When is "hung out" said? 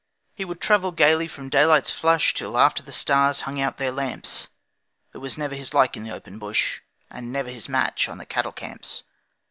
3.41-3.77